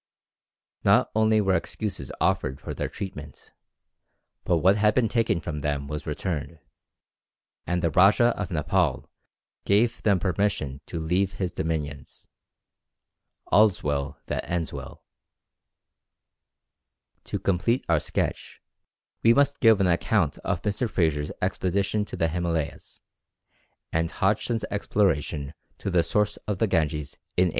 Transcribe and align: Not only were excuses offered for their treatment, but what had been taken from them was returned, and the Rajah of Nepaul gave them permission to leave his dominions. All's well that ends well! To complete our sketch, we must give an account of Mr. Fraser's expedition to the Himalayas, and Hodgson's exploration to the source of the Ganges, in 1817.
Not 0.83 1.11
only 1.13 1.39
were 1.41 1.53
excuses 1.53 2.11
offered 2.19 2.59
for 2.59 2.73
their 2.73 2.89
treatment, 2.89 3.51
but 4.43 4.57
what 4.57 4.75
had 4.77 4.95
been 4.95 5.07
taken 5.07 5.39
from 5.39 5.59
them 5.59 5.87
was 5.87 6.07
returned, 6.07 6.57
and 7.67 7.83
the 7.83 7.91
Rajah 7.91 8.29
of 8.35 8.49
Nepaul 8.49 9.05
gave 9.63 10.01
them 10.01 10.19
permission 10.19 10.81
to 10.87 10.99
leave 10.99 11.33
his 11.33 11.53
dominions. 11.53 12.27
All's 13.51 13.83
well 13.83 14.17
that 14.25 14.43
ends 14.49 14.73
well! 14.73 15.03
To 17.25 17.37
complete 17.37 17.85
our 17.87 17.99
sketch, 17.99 18.59
we 19.21 19.35
must 19.35 19.59
give 19.59 19.79
an 19.79 19.85
account 19.85 20.39
of 20.39 20.63
Mr. 20.63 20.89
Fraser's 20.89 21.31
expedition 21.43 22.05
to 22.05 22.15
the 22.15 22.27
Himalayas, 22.27 23.01
and 23.93 24.09
Hodgson's 24.09 24.63
exploration 24.71 25.53
to 25.77 25.91
the 25.91 26.01
source 26.01 26.37
of 26.47 26.57
the 26.57 26.65
Ganges, 26.65 27.13
in 27.37 27.49
1817. 27.49 27.49